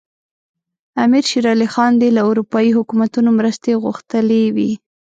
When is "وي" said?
4.55-4.71